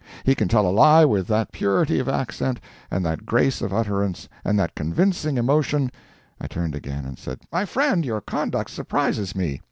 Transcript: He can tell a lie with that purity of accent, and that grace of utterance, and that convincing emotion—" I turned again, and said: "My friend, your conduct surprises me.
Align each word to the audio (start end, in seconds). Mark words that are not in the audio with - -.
He 0.23 0.33
can 0.33 0.47
tell 0.47 0.67
a 0.67 0.71
lie 0.73 1.05
with 1.05 1.27
that 1.27 1.51
purity 1.51 1.99
of 1.99 2.09
accent, 2.09 2.59
and 2.89 3.05
that 3.05 3.23
grace 3.23 3.61
of 3.61 3.71
utterance, 3.71 4.27
and 4.43 4.57
that 4.57 4.73
convincing 4.73 5.37
emotion—" 5.37 5.91
I 6.39 6.47
turned 6.47 6.73
again, 6.73 7.05
and 7.05 7.19
said: 7.19 7.41
"My 7.51 7.65
friend, 7.65 8.03
your 8.03 8.19
conduct 8.21 8.71
surprises 8.71 9.35
me. 9.35 9.59